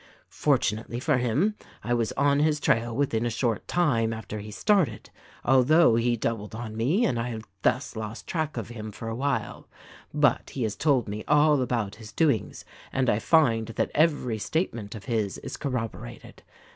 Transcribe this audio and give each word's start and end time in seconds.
Fortunately 0.29 0.99
for 0.99 1.19
him 1.19 1.53
I 1.83 1.93
was 1.93 2.11
on 2.13 2.39
his 2.39 2.59
trail 2.59 2.95
within 2.95 3.23
a 3.23 3.29
short 3.29 3.67
time 3.67 4.13
after 4.13 4.39
he 4.39 4.49
started,— 4.49 5.11
although 5.45 5.95
he 5.95 6.17
doubled 6.17 6.55
on 6.55 6.75
me, 6.75 7.05
and 7.05 7.19
I 7.19 7.39
thus 7.61 7.95
lost 7.95 8.25
track 8.25 8.57
of 8.57 8.69
him 8.69 8.91
for 8.91 9.07
a 9.09 9.15
while. 9.15 9.67
But 10.11 10.49
he 10.53 10.63
has 10.63 10.75
told 10.75 11.07
me 11.07 11.23
all 11.27 11.61
about 11.61 11.97
his 11.97 12.11
doings 12.11 12.65
and 12.91 13.11
I 13.11 13.19
find 13.19 13.67
that 13.67 13.91
every 13.93 14.39
statement 14.39 14.95
of 14.95 15.03
his 15.05 15.37
is 15.37 15.55
corroborated. 15.55 16.41